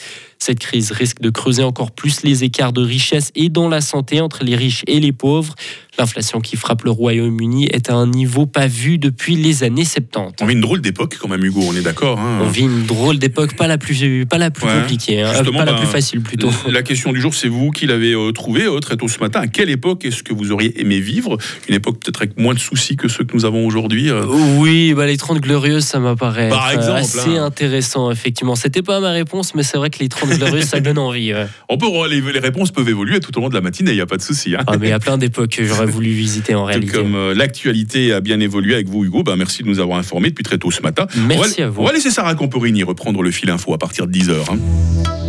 [0.44, 4.20] Cette crise risque de creuser encore plus les écarts de richesse et dans la santé
[4.20, 5.54] entre les riches et les pauvres.
[6.00, 10.42] L'inflation qui frappe le Royaume-Uni est à un niveau pas vu depuis les années 70.
[10.42, 12.18] On vit une drôle d'époque quand même, Hugo, on est d'accord.
[12.18, 14.80] hein On vit une drôle d'époque, pas la plus, pas la plus Ouais.
[14.80, 16.50] compliquée, hein, pas la ben, plus facile plutôt.
[16.68, 19.40] La question du jour, c'est vous qui l'avez euh, trouvé euh, très tôt ce matin.
[19.42, 21.36] À quelle époque est-ce que vous auriez aimé vivre?
[21.68, 24.24] Une époque peut-être avec moins de soucis que ceux que nous avons aujourd'hui euh.
[24.26, 27.44] Oui, bah les 30 glorieuses, ça m'apparaît Par être, exemple, assez hein.
[27.44, 28.56] intéressant, effectivement.
[28.56, 31.32] C'était pas ma réponse, mais c'est vrai que les 30 glorieuses, ça donne envie.
[31.32, 31.46] ouais.
[31.68, 34.00] On peut, les, les réponses peuvent évoluer tout au long de la matinée, il n'y
[34.00, 34.54] a pas de souci.
[34.54, 34.62] hein.
[34.66, 36.92] Ah, mais il y a plein d'époques que j'aurais voulu visiter en réalité.
[36.92, 40.30] comme euh, l'actualité a bien évolué avec vous, Hugo, bah, merci de nous avoir informés
[40.30, 41.06] depuis très tôt ce matin.
[41.26, 41.82] Merci va, à vous.
[41.82, 44.34] On va laisser Sarah Camporini reprendre le fil info à partir de 10h.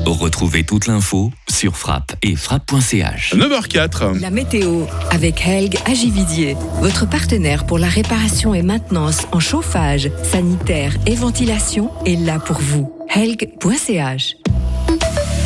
[0.05, 3.33] Retrouvez toute l'info sur frappe et frappe.ch.
[3.35, 4.19] 9h04.
[4.19, 10.93] La météo avec Helg Agividier, votre partenaire pour la réparation et maintenance en chauffage, sanitaire
[11.07, 12.91] et ventilation est là pour vous.
[13.15, 14.35] Helg.ch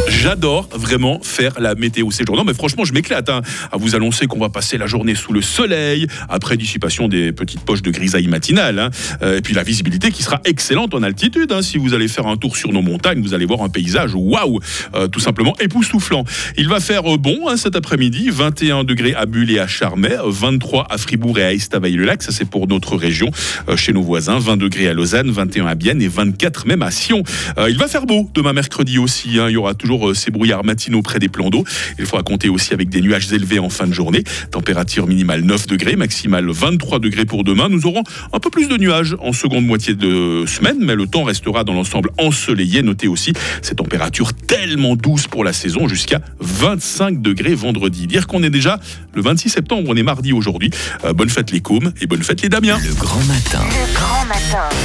[0.08, 2.38] J'adore vraiment faire la météo ces jours.
[2.38, 3.42] Non, mais franchement, je m'éclate hein,
[3.72, 7.62] à vous annoncer qu'on va passer la journée sous le soleil, après dissipation des petites
[7.62, 8.80] poches de grisaille matinale.
[8.80, 8.90] hein.
[9.22, 11.52] Euh, et puis la visibilité qui sera excellente en altitude.
[11.52, 11.62] hein.
[11.62, 14.60] Si vous allez faire un tour sur nos montagnes, vous allez voir un paysage, waouh,
[14.96, 16.24] euh, tout simplement époustouflant.
[16.58, 20.88] Il va faire euh, bon cet après-midi, 21 degrés à Bulle et à Charmey, 23
[20.90, 23.30] à Fribourg et à Estavayer-le-Lac, ça c'est pour notre région,
[23.76, 27.24] chez nos voisins, 20 degrés à Lausanne, 21 à Bienne et 24 même à Sion.
[27.70, 31.02] Il va faire beau demain mercredi aussi, il y aura toujours euh, ces brouillards matinaux
[31.02, 31.64] près des plans d'eau.
[32.00, 34.24] Il faudra compter aussi avec des nuages élevés en fin de journée.
[34.52, 37.70] Température minimale 9 degrés, maximale 23 degrés pour demain.
[37.70, 41.24] Nous aurons un peu plus de nuages en seconde moitié de semaine, mais le temps
[41.24, 42.82] restera dans l'ensemble ensoleillé.
[42.82, 48.08] Notez aussi ces températures tellement douces pour la saison, jusqu'à 25 degrés vendredi.
[48.08, 48.80] Dire qu'on est déjà
[49.14, 50.70] le 26 septembre, on est mardi aujourd'hui.
[51.04, 52.80] Euh, bonne fête les Cômes et bonne fête les Damiens.
[52.84, 53.66] Le grand matin.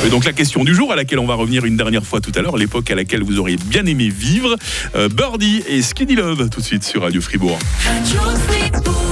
[0.07, 2.33] Et donc la question du jour à laquelle on va revenir une dernière fois tout
[2.35, 4.57] à l'heure, l'époque à laquelle vous auriez bien aimé vivre,
[4.95, 7.59] euh, Birdie et Skinny Love tout de suite sur Radio Fribourg.
[7.85, 9.12] Radio Fribourg.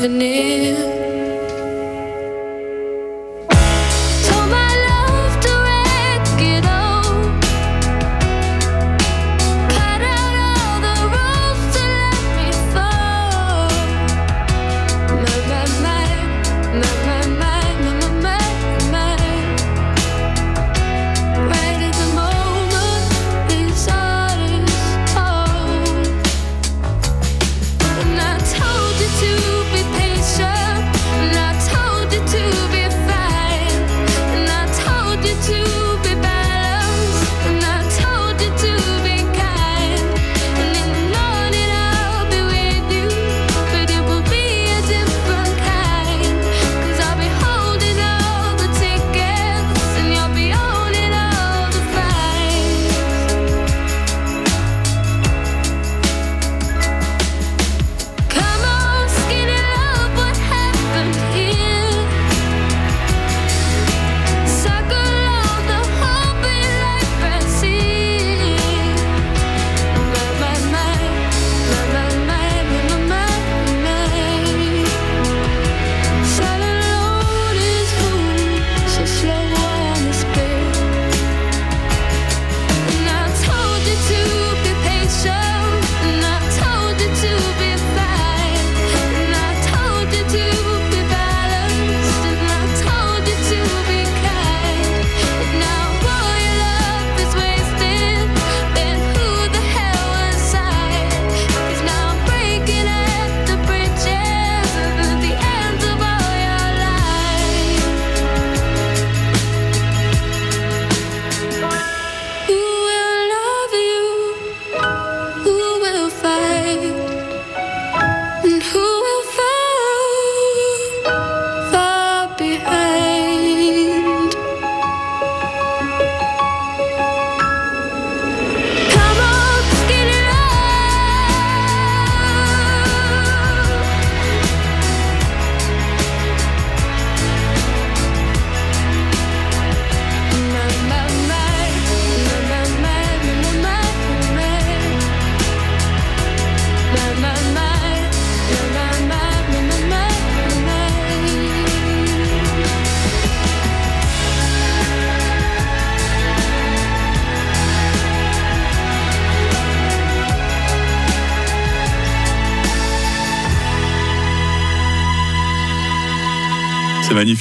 [0.00, 1.05] Veneer.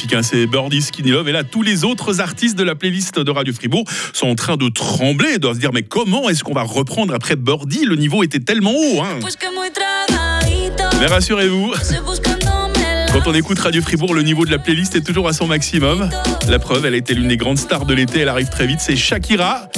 [0.06, 1.30] Magnifique, hein c'est Birdie Skinny Love.
[1.30, 4.58] Et là, tous les autres artistes de la playlist de Radio Fribourg sont en train
[4.58, 7.86] de trembler et doivent se dire mais comment est-ce qu'on va reprendre après Birdie?
[7.86, 9.02] Le niveau était tellement haut.
[9.02, 9.20] Hein.
[11.00, 11.74] Mais rassurez-vous,
[13.14, 16.10] quand on écoute Radio Fribourg, le niveau de la playlist est toujours à son maximum.
[16.48, 18.80] La preuve, elle a été l'une des grandes stars de l'été, elle arrive très vite,
[18.82, 19.70] c'est Shakira.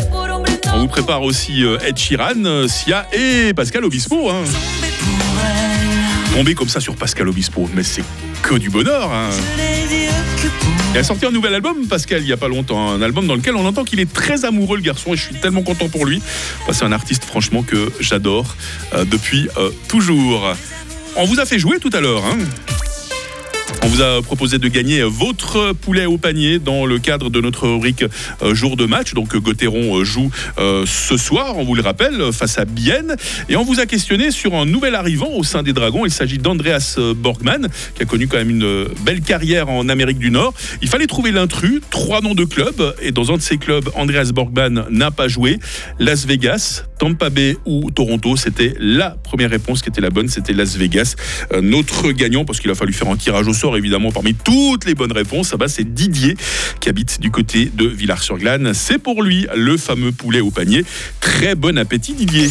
[0.74, 4.30] On vous prépare aussi euh, Ed Sheeran, euh, Sia et Pascal Obispo.
[4.30, 4.44] Hein.
[6.34, 8.04] Tomber comme ça sur Pascal Obispo, mais c'est
[8.44, 9.12] que du bonheur.
[9.12, 9.30] Hein.
[10.98, 12.90] Il a sorti un nouvel album, Pascal, il n'y a pas longtemps.
[12.90, 15.36] Un album dans lequel on entend qu'il est très amoureux, le garçon, et je suis
[15.36, 16.24] tellement content pour lui.
[16.66, 18.56] Bah, c'est un artiste, franchement, que j'adore
[18.96, 20.56] euh, depuis euh, toujours.
[21.16, 22.26] On vous a fait jouer tout à l'heure.
[22.26, 22.40] Hein.
[23.84, 27.68] On vous a proposé de gagner votre poulet au panier dans le cadre de notre
[27.68, 28.04] rubrique
[28.42, 29.14] euh, jour de match.
[29.14, 33.16] Donc Gauthieron euh, joue euh, ce soir, on vous le rappelle, face à Bienne.
[33.50, 36.06] Et on vous a questionné sur un nouvel arrivant au sein des Dragons.
[36.06, 40.32] Il s'agit d'Andreas Borgman, qui a connu quand même une belle carrière en Amérique du
[40.32, 40.54] Nord.
[40.82, 42.96] Il fallait trouver l'intrus, trois noms de clubs.
[43.02, 45.60] Et dans un de ces clubs, Andreas Borgman n'a pas joué.
[46.00, 50.54] Las Vegas, Tampa Bay ou Toronto, c'était la première réponse qui était la bonne, c'était
[50.54, 51.16] Las Vegas.
[51.62, 54.96] notre gagnant, parce qu'il a fallu faire un tirage au sort évidemment parmi toutes les
[54.96, 55.52] bonnes réponses.
[55.54, 56.36] Ah bah, c'est Didier
[56.80, 58.74] qui habite du côté de Villars-sur-Glane.
[58.74, 60.84] C'est pour lui le fameux poulet au panier.
[61.22, 62.50] Très bon appétit Didier.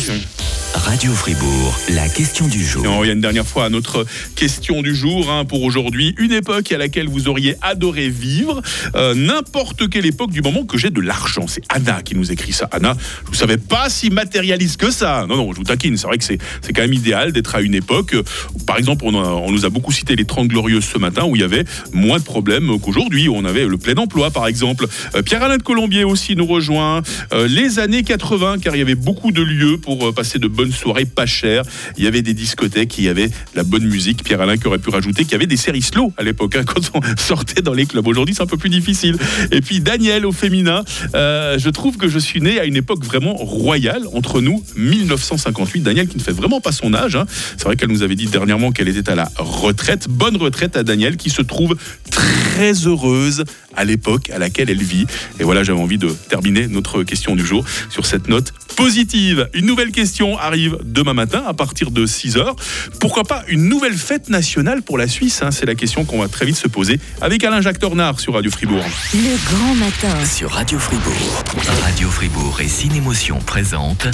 [0.75, 2.85] Radio Fribourg, la question du jour.
[2.87, 4.05] on une dernière fois à notre
[4.35, 6.15] question du jour hein, pour aujourd'hui.
[6.19, 8.61] Une époque à laquelle vous auriez adoré vivre.
[8.95, 11.47] Euh, n'importe quelle époque du moment que j'ai de l'argent.
[11.49, 12.69] C'est Anna qui nous écrit ça.
[12.73, 15.25] Anna, je ne savais pas si matérialiste que ça.
[15.27, 15.97] Non, non, je vous taquine.
[15.97, 16.39] C'est vrai que c'est
[16.75, 18.15] quand même idéal d'être à une époque.
[18.55, 21.41] Où, par exemple, on, nous a beaucoup cité les 30 glorieuses ce matin où il
[21.41, 23.31] y avait moins de problèmes qu'aujourd'hui.
[23.31, 24.87] On avait le plein emploi, par exemple.
[25.15, 27.03] Euh, Pierre-Alain de Colombier aussi nous rejoint.
[27.33, 30.73] Euh, les années 80, car il y avait beaucoup de lieux pour passer de bonnes
[30.73, 31.63] soirée pas chère.
[31.97, 34.23] Il y avait des discothèques, il y avait la bonne musique.
[34.23, 36.65] Pierre Alain qui aurait pu rajouter qu'il y avait des séries slow à l'époque hein,
[36.67, 38.07] quand on sortait dans les clubs.
[38.07, 39.17] Aujourd'hui, c'est un peu plus difficile.
[39.51, 43.03] Et puis Daniel au féminin, euh, je trouve que je suis né à une époque
[43.03, 44.03] vraiment royale
[44.35, 45.81] nous, 1958.
[45.81, 47.17] Daniel qui ne fait vraiment pas son âge.
[47.17, 47.27] Hein.
[47.57, 50.09] C'est vrai qu'elle nous avait dit dernièrement qu'elle était à la retraite.
[50.09, 51.77] Bonne retraite à Daniel qui se trouve
[52.11, 53.45] très heureuse
[53.77, 55.07] à l'époque à laquelle elle vit.
[55.39, 59.49] Et voilà, j'avais envie de terminer notre question du jour sur cette note positive.
[59.55, 62.57] Une nouvelle question arrive demain matin à partir de 6h.
[63.01, 65.51] Pourquoi pas une nouvelle fête nationale pour la Suisse hein?
[65.51, 68.51] C'est la question qu'on va très vite se poser avec Alain Jacques Tornard sur Radio
[68.51, 68.85] Fribourg.
[69.15, 71.45] Le grand matin sur Radio Fribourg.
[71.83, 74.07] Radio Fribourg et Cinémotion présente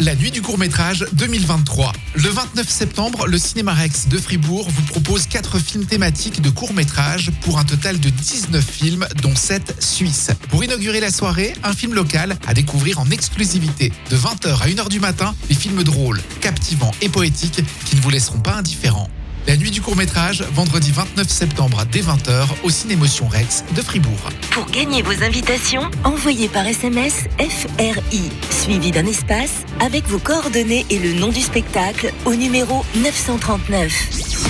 [0.00, 1.92] La nuit du court-métrage 2023.
[2.14, 7.30] Le 29 septembre, le Cinéma Rex de Fribourg vous propose 4 films thématiques de court-métrage
[7.42, 10.30] pour un total de 19 films dont 7 suisses.
[10.48, 14.88] Pour inaugurer la soirée, un film local à découvrir en exclusivité de 20h à 1h
[14.88, 19.10] du matin, des films drôles, captivants et poétiques qui ne vous laisseront pas indifférents.
[19.46, 24.30] La nuit du court-métrage, vendredi 29 septembre dès 20h au Cinémotion Rex de Fribourg.
[24.50, 30.98] Pour gagner vos invitations, envoyez par SMS FRI, suivi d'un espace, avec vos coordonnées et
[30.98, 34.49] le nom du spectacle au numéro 939.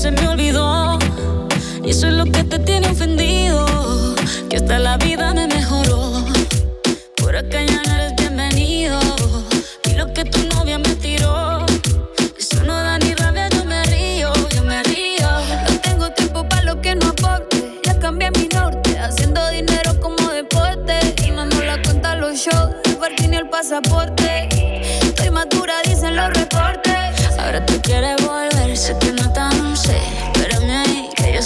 [0.00, 0.98] se me olvidó.
[1.84, 3.66] Y eso es lo que te tiene ofendido.
[4.48, 5.09] Que hasta la vida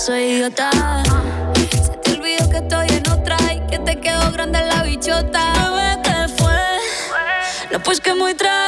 [0.04, 0.70] soy idiota.
[1.70, 5.52] Se te olvidó que estoy en otra y que te quedó grande la bichota.
[6.02, 6.52] ¿qué fue?
[7.72, 8.63] No, pues que muy tragadito.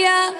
[0.00, 0.39] Yeah.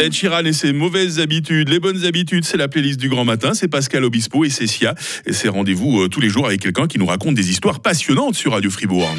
[0.00, 1.68] Ed Sheeran et ses mauvaises habitudes.
[1.68, 3.52] Les bonnes habitudes, c'est la playlist du grand matin.
[3.52, 4.94] C'est Pascal Obispo et c'est Sia.
[5.26, 8.34] Et c'est rendez-vous euh, tous les jours avec quelqu'un qui nous raconte des histoires passionnantes
[8.34, 9.14] sur Radio Fribourg.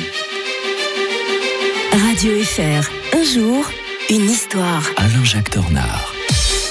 [1.92, 3.70] Radio FR, un jour,
[4.10, 4.84] une histoire.
[4.98, 6.21] Alain-Jacques Dornard.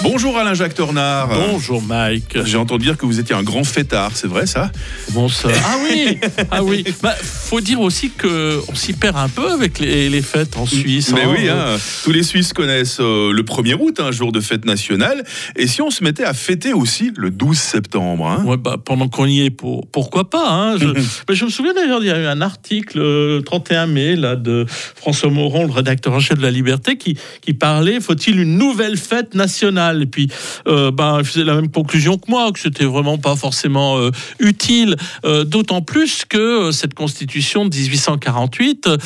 [0.02, 1.28] Bonjour Alain-Jacques Tornard.
[1.28, 2.38] Bonjour Mike.
[2.46, 4.72] J'ai entendu dire que vous étiez un grand fêtard, c'est vrai ça?
[5.10, 5.52] Bonsoir.
[5.62, 6.18] Ah oui,
[6.50, 6.84] ah oui.
[7.02, 10.64] Bah, faut dire aussi que on s'y perd un peu avec les, les fêtes en
[10.64, 11.12] Suisse.
[11.14, 11.34] Mais hein.
[11.36, 15.22] oui, hein, tous les Suisses connaissent euh, le 1er août, un jour de fête nationale.
[15.56, 18.42] Et si on se mettait à fêter aussi le 12 septembre hein?
[18.46, 20.78] Ouais, bah, pendant qu'on y est, pour, pourquoi pas hein.
[20.78, 20.86] je,
[21.28, 24.34] mais je me souviens d'ailleurs, il y a eu un article le 31 mai là,
[24.36, 28.56] de François Moron, le rédacteur en chef de La Liberté, qui, qui parlait faut-il une
[28.56, 29.89] nouvelle fête nationale?
[30.02, 30.28] Et puis,
[30.68, 34.10] euh, ben, il faisait la même conclusion que moi, que c'était vraiment pas forcément euh,
[34.38, 36.38] utile, euh, d'autant plus que
[36.68, 38.96] euh, cette constitution de 1848, euh,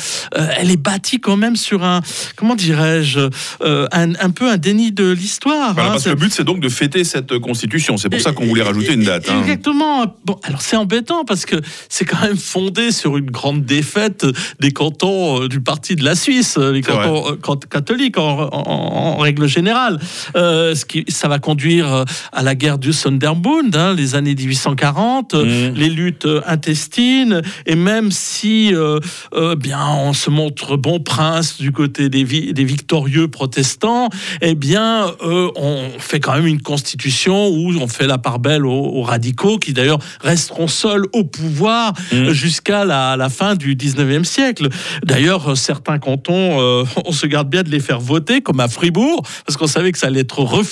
[0.57, 2.01] elle est bâtie quand même sur un,
[2.35, 3.19] comment dirais-je,
[3.63, 5.73] un, un peu un déni de l'histoire.
[5.73, 5.91] Voilà, hein.
[5.93, 7.97] parce que le but, c'est donc de fêter cette constitution.
[7.97, 9.29] C'est pour ça qu'on voulait rajouter une date.
[9.29, 9.39] hein.
[9.41, 10.05] Exactement.
[10.25, 11.55] Bon, alors c'est embêtant parce que
[11.89, 14.25] c'est quand même fondé sur une grande défaite
[14.59, 19.47] des cantons du parti de la Suisse, les cantons can- catholiques en, en- en règle
[19.47, 19.99] générale.
[20.35, 24.35] Euh, ce qui, ça va conduire euh, à la guerre du Sonderbund, hein, les années
[24.35, 25.75] 1840, euh, Mhm.
[25.75, 28.99] les luttes euh, intestines, et même si euh,
[29.33, 34.09] euh, bien on se montre bon prince du côté des, vi- des victorieux protestants,
[34.41, 38.65] eh bien euh, on fait quand même une constitution où on fait la part belle
[38.65, 43.75] aux, aux radicaux qui d'ailleurs resteront seuls au pouvoir euh, jusqu'à la, la fin du
[43.75, 44.69] 19e siècle.
[45.03, 49.57] D'ailleurs, certains cantons, on se garde bien de les faire voter, comme à Fribourg, parce
[49.57, 50.64] qu'on savait que ça allait être refusé.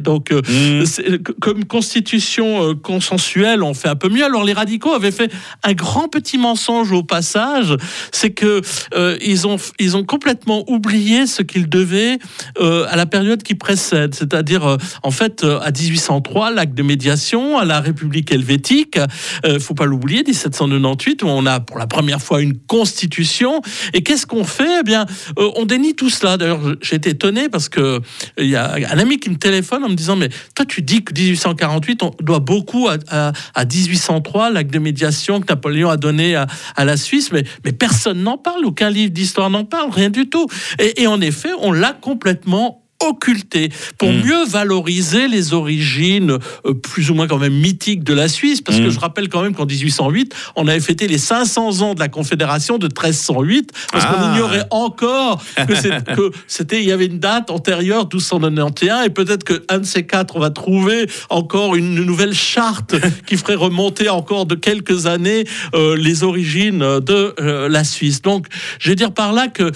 [0.00, 0.42] Donc, euh,
[0.84, 4.24] c'est- c- comme constitution euh, consensuelle, on fait un peu mieux.
[4.24, 5.32] Alors, les radicaux avaient fait
[5.64, 7.74] un grand petit mensonge au passage,
[8.12, 8.60] c'est que
[8.94, 12.18] euh, ils ont ils ont complètement oublié ce qu'ils devaient
[12.60, 16.82] euh, à la période qui précède, c'est-à-dire euh, en fait euh, à 1803 l'acte de
[16.82, 18.98] médiation à la République helvétique.
[19.44, 23.60] Euh, faut pas l'oublier, 1798 où on a pour la première fois une constitution.
[23.94, 24.80] Et qu'est-ce qu'on fait?
[24.80, 25.06] Eh bien,
[25.38, 26.36] euh, on dénie tout cela.
[26.36, 26.60] D'ailleurs,
[26.92, 28.00] été étonné parce que euh,
[28.38, 31.02] il y a un ami qui me téléphone en me disant mais toi tu dis
[31.04, 35.96] que 1848 on doit beaucoup à, à- à 1803 l'acte de médiation que Napoléon a
[35.96, 36.46] donné à,
[36.76, 40.28] à la Suisse mais mais personne n'en parle aucun livre d'histoire n'en parle rien du
[40.28, 40.46] tout.
[40.78, 44.20] Et, et en effet on l'a complètement occulté pour Mm.
[44.22, 48.78] mieux valoriser les origines euh, plus ou moins quand même mythiques de la Suisse parce
[48.78, 48.90] que Mm.
[48.90, 52.78] je rappelle quand même qu'en 1808 on avait fêté les 500 ans de la Confédération
[52.78, 54.32] de 1308 parce qu'on Ah.
[54.34, 55.42] ignorait encore
[56.16, 60.04] que c'était il y avait une date antérieure 1291 et peut-être que un de ces
[60.06, 62.94] quatre on va trouver encore une nouvelle charte
[63.26, 65.44] qui ferait remonter encore de quelques années
[65.74, 68.22] euh, les origines de euh, la Suisse.
[68.22, 68.46] Donc
[68.78, 69.70] je vais dire par là que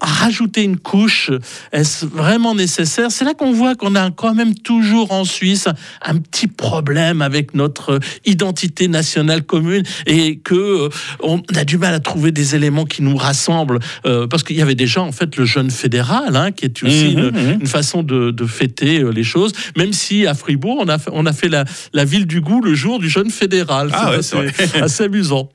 [0.00, 1.30] rajouter une couche
[1.72, 3.10] est-ce vraiment nécessaire.
[3.10, 5.68] C'est là qu'on voit qu'on a quand même toujours en Suisse
[6.02, 10.54] un petit problème avec notre identité nationale commune et que
[10.86, 10.88] euh,
[11.22, 14.62] on a du mal à trouver des éléments qui nous rassemblent euh, parce qu'il y
[14.62, 17.60] avait déjà en fait le jeune fédéral hein, qui est aussi Mhm, une, mhm.
[17.60, 19.52] une façon de, de fêter euh, les choses.
[19.76, 22.60] Même si à Fribourg on a fait, on a fait la, la ville du goût
[22.60, 23.90] le jour du jeune fédéral.
[23.92, 25.50] Ah ouais, C'est assez amusant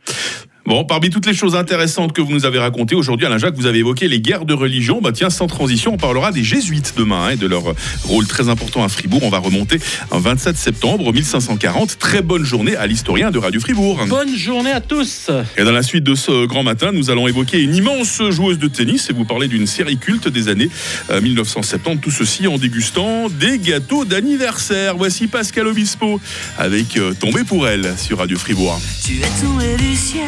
[0.66, 3.68] Bon, parmi toutes les choses intéressantes que vous nous avez racontées aujourd'hui, Alain Jacques, vous
[3.68, 4.99] avez évoqué les guerres de religion.
[4.99, 8.26] Bah tiens, sans transition, on parlera des jésuites demain hein, et de leur euh, rôle
[8.26, 9.22] très important à Fribourg.
[9.22, 9.80] On va remonter
[10.11, 11.99] un 27 septembre 1540.
[11.99, 14.07] Très bonne journée à l'historien de Radio Fribourg.
[14.07, 17.61] bonne journée à tous Et dans la suite de ce grand matin, nous allons évoquer
[17.61, 20.70] une immense joueuse de tennis et vous parler d'une série culte des années
[21.11, 22.01] euh, 1970.
[22.01, 24.97] Tout ceci en dégustant des gâteaux d'anniversaire.
[24.97, 26.20] Voici Pascal Obispo
[26.57, 28.82] avec euh, Tombé pour elle sur Radio Fribourg.
[29.05, 30.26] Tu es tombé du ciel,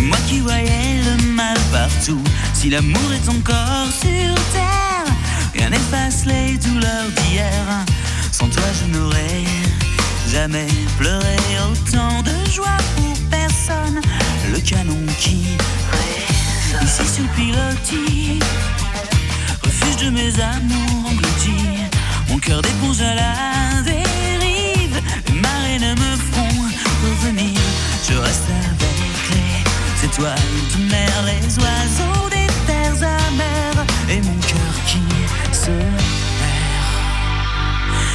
[0.00, 2.22] moi qui voyais le mal partout.
[2.52, 5.06] Si l'amour est encore sur terre,
[5.54, 7.84] rien n'efface les douleurs d'hier.
[8.32, 9.44] Sans toi, je n'aurais
[10.30, 10.66] jamais
[10.98, 11.36] pleuré
[11.70, 14.00] autant de joie pour personne.
[14.52, 15.44] Le canon qui
[15.92, 18.38] résonne ici sous pilotis,
[19.64, 21.84] refuge de mes amours engloutis.
[22.28, 26.64] Mon cœur d'éponge à la dérive, les marées ne me feront
[27.04, 27.60] revenir.
[28.08, 28.93] Je reste avec
[30.16, 35.02] de mer, les oiseaux des terres amères et mon cœur qui
[35.52, 36.84] se perd.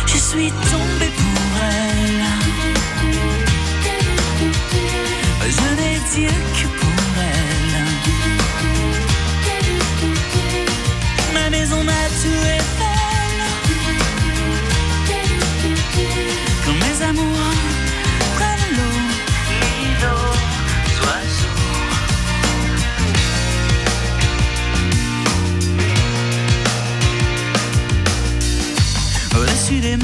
[0.05, 2.23] Je suis tombée pour elle.
[5.41, 7.83] Je n'ai Dieu que pour elle.
[11.33, 11.91] Ma maison, ma
[12.21, 12.78] tour
[29.89, 30.03] J'aime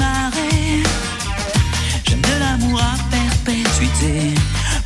[2.20, 4.34] de l'amour à perpétuité.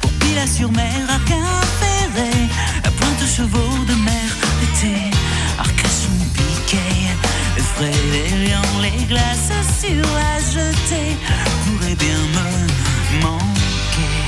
[0.02, 2.30] Pour Pila sur mer, Arcade ferré.
[2.84, 4.28] La pointe chevaux de mer
[4.60, 4.94] d'été.
[5.58, 7.16] Arcachon piquet.
[7.56, 11.16] Le frais des lions, les glaces sur la jetée.
[11.64, 14.20] Pourrait bien me manquer.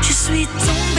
[0.00, 0.97] Je suis tombé